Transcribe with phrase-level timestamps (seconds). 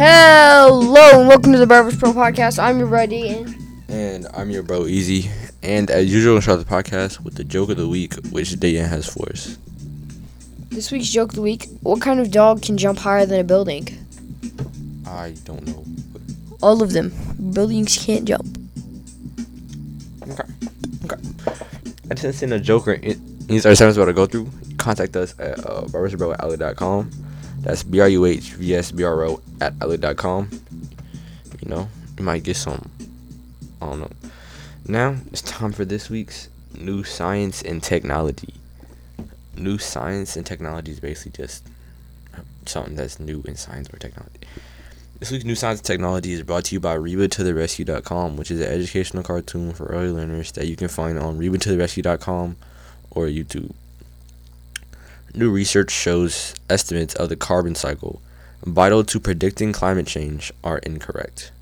[0.00, 1.98] Hello and welcome to the Bruh vs.
[1.98, 2.62] Bro Podcast.
[2.62, 3.56] I'm your buddy and
[3.88, 5.28] And I'm your bro Easy.
[5.60, 8.88] And as usual, we'll start the podcast with the joke of the week, which Dayan
[8.88, 9.58] has for us.
[10.68, 13.42] this week's joke of the week: What kind of dog can jump higher than a
[13.42, 13.88] building?
[15.04, 15.84] I don't know.
[16.62, 17.12] All of them.
[17.52, 18.56] Buildings can't jump.
[20.22, 20.48] Okay.
[21.06, 21.22] Okay.
[22.08, 23.16] I just sent a joke or any
[23.50, 24.48] our segments about to go through.
[24.76, 27.27] Contact us at uh, bruhvsbro at.
[27.60, 30.50] That's B R U H V S B R O at outlook.com.
[31.60, 32.90] You know, you might get some.
[33.82, 34.10] I don't know.
[34.86, 38.54] Now it's time for this week's new science and technology.
[39.56, 41.66] New science and technology is basically just
[42.66, 44.40] something that's new in science or technology.
[45.18, 48.68] This week's new science and technology is brought to you by RebaToTheRescue.com, which is an
[48.68, 52.56] educational cartoon for early learners that you can find on RebaToTheRescue.com
[53.10, 53.72] or YouTube.
[55.34, 58.22] New research shows estimates of the carbon cycle,
[58.64, 61.52] vital to predicting climate change, are incorrect.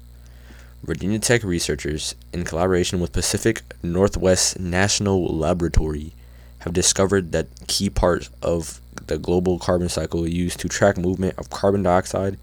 [0.85, 6.13] Virginia Tech researchers, in collaboration with Pacific Northwest National Laboratory,
[6.61, 11.51] have discovered that key parts of the global carbon cycle used to track movement of
[11.51, 12.39] carbon dioxide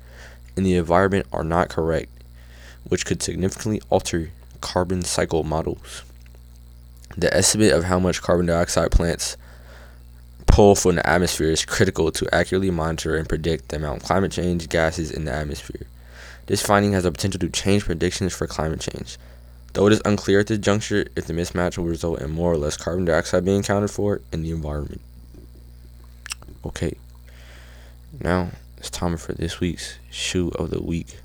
[0.57, 2.09] in the environment are not correct,
[2.89, 6.03] which could significantly alter carbon cycle models.
[7.17, 9.37] The estimate of how much carbon dioxide plants
[10.53, 14.31] pull from the atmosphere is critical to accurately monitor and predict the amount of climate
[14.31, 15.87] change gases in the atmosphere.
[16.45, 19.17] This finding has the potential to change predictions for climate change.
[19.73, 22.57] Though it is unclear at this juncture if the mismatch will result in more or
[22.57, 25.01] less carbon dioxide being accounted for in the environment.
[26.63, 26.97] Okay,
[28.21, 31.17] now it's time for this week's shoe of the week,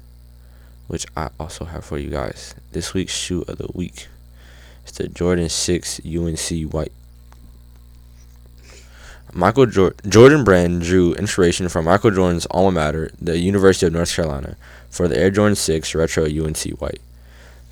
[0.86, 2.54] which I also have for you guys.
[2.72, 4.08] This week's shoe of the week
[4.86, 6.92] is the Jordan 6 UNC White.
[9.32, 14.14] Michael Jor- Jordan Brand drew inspiration from Michael Jordan's alma mater, the University of North
[14.14, 14.56] Carolina,
[14.90, 17.00] for the Air Jordan 6 Retro UNC White.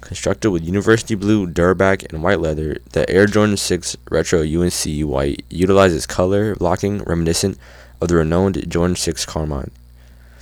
[0.03, 5.44] Constructed with university blue, durback, and white leather, the Air Jordan 6 Retro UNC White
[5.50, 7.59] utilizes color blocking reminiscent
[8.00, 9.71] of the renowned Jordan 6 Carmine.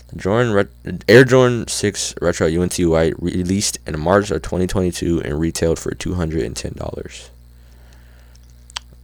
[0.09, 5.39] The Jordan Ret- Air Jordan 6 Retro UNC White released in March of 2022 and
[5.41, 7.29] retailed for $210.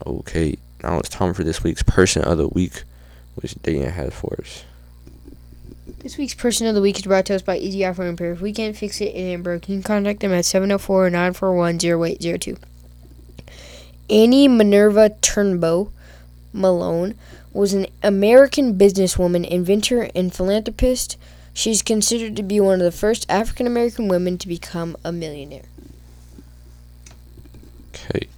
[0.07, 2.85] Okay, now it's time for this week's person of the week,
[3.35, 4.65] which Dayan has for us.
[5.99, 8.33] This week's person of the week is brought to us by Easy iPhone Repair.
[8.33, 9.69] If we can't fix it, it ain't broke.
[9.69, 12.57] You can contact them at 704 941 0802.
[14.09, 15.91] Annie Minerva Turnbow
[16.53, 17.15] Malone
[17.53, 21.17] was an American businesswoman, inventor, and philanthropist.
[21.53, 25.65] She's considered to be one of the first African American women to become a millionaire.
[27.95, 28.29] Okay.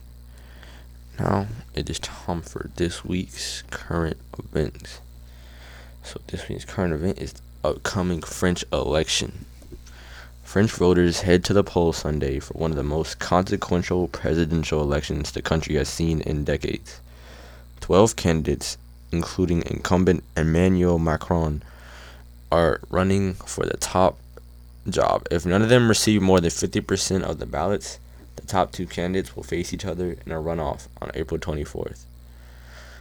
[1.19, 5.00] Now it is time for this week's current events.
[6.03, 9.47] So this week's current event is the upcoming French election.
[10.43, 15.33] French voters head to the polls Sunday for one of the most consequential presidential elections
[15.33, 17.00] the country has seen in decades.
[17.81, 18.77] Twelve candidates,
[19.10, 21.62] including incumbent Emmanuel Macron,
[22.50, 24.19] are running for the top
[24.89, 25.27] job.
[25.31, 27.99] If none of them receive more than 50% of the ballots,
[28.37, 32.04] the top two candidates will face each other in a runoff on April 24th.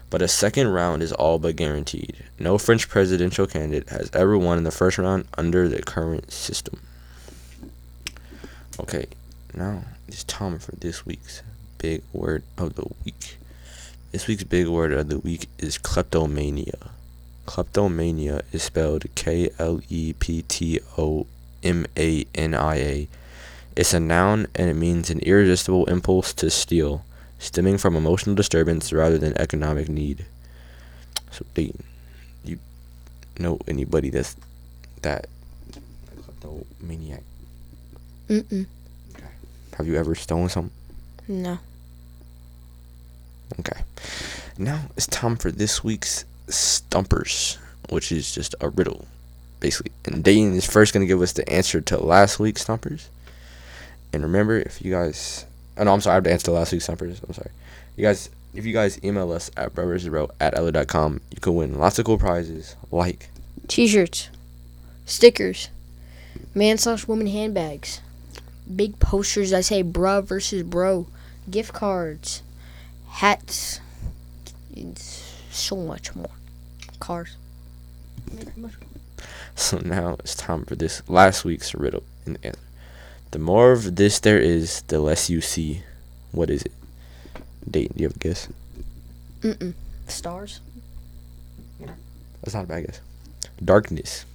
[0.09, 2.25] But a second round is all but guaranteed.
[2.37, 6.81] No French presidential candidate has ever won in the first round under the current system.
[8.79, 9.05] Okay,
[9.53, 11.41] now it's time for this week's
[11.77, 13.37] big word of the week.
[14.11, 16.91] This week's big word of the week is kleptomania.
[17.45, 21.25] Kleptomania is spelled K L E P T O
[21.63, 23.07] M A N I A.
[23.75, 27.05] It's a noun and it means an irresistible impulse to steal,
[27.39, 30.25] stemming from emotional disturbance rather than economic need.
[31.31, 31.71] So, do
[32.43, 32.59] you
[33.39, 34.35] know anybody that's
[35.01, 35.27] that
[36.21, 37.23] kleptomaniac?
[38.29, 38.65] Mm-mm.
[39.77, 40.71] Have you ever stolen something?
[41.27, 41.59] No.
[43.59, 43.81] Okay.
[44.57, 47.57] Now it's time for this week's Stumpers,
[47.89, 49.07] which is just a riddle,
[49.61, 49.91] basically.
[50.05, 53.09] And Dayton is first going to give us the answer to last week's Stumpers.
[54.13, 55.45] And remember, if you guys.
[55.77, 56.13] Oh, no, I'm sorry.
[56.13, 57.21] I have to answer last week's Stumpers.
[57.25, 57.51] I'm sorry.
[57.95, 61.99] You guys, if you guys email us at bruhvsbro at ella.com, you can win lots
[61.99, 63.29] of cool prizes like
[63.67, 64.29] T-shirts,
[65.05, 65.69] stickers,
[66.53, 68.01] man slash woman handbags,
[68.73, 71.07] big posters that say "bruh" versus "bro,"
[71.49, 72.43] gift cards,
[73.07, 73.79] hats,
[74.75, 76.31] it's so much more.
[76.99, 77.37] Cars.
[79.55, 82.59] So now it's time for this last week's riddle and answer.
[83.31, 85.83] The more of this there is, the less you see.
[86.33, 86.73] What is it?
[87.69, 88.49] Date, do you have a guess?
[89.41, 89.73] Mm-mm.
[90.07, 90.59] Stars.
[92.41, 92.99] That's not a bad guess.
[93.63, 94.25] Darkness.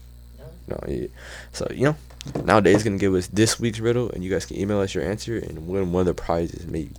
[0.69, 1.09] No, yeah.
[1.53, 1.97] So you know,
[2.45, 5.37] nowadays gonna give us this week's riddle, and you guys can email us your answer
[5.37, 6.93] and win one of the prizes, maybe.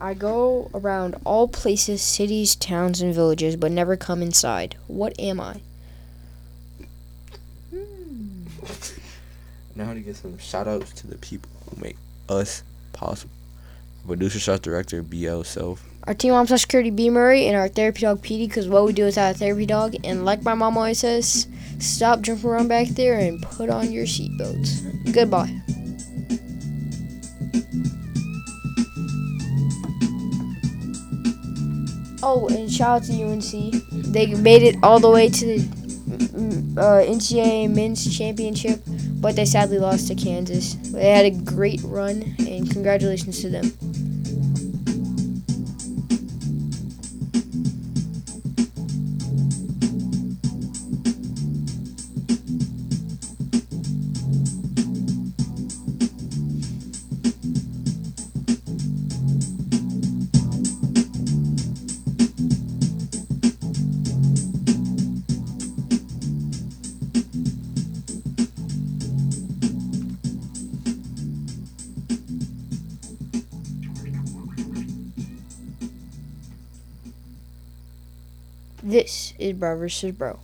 [0.00, 4.76] I go around all places, cities, towns, and villages, but never come inside.
[4.88, 5.60] What am I?
[9.76, 11.98] Now to get some shout outs to the people who make
[12.30, 12.62] us
[12.94, 13.32] possible.
[14.06, 15.84] Producer, shot director, BL Self.
[16.04, 18.94] Our team mom slash security B Murray and our therapy dog PD because what we
[18.94, 19.96] do is our therapy dog.
[20.02, 21.46] And like my mom always says,
[21.78, 25.12] stop jumping around back there and put on your seatbelts.
[25.12, 25.52] Goodbye.
[32.22, 34.12] Oh, and shout out to UNC.
[34.12, 38.80] They made it all the way to the mm, uh, NCAA Men's Championship,
[39.20, 40.74] but they sadly lost to Kansas.
[40.74, 43.72] They had a great run, and congratulations to them.
[78.86, 80.12] This is Bro vs.
[80.16, 80.38] Bro.